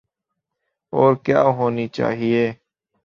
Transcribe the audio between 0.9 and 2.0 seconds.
اور کیا ہونی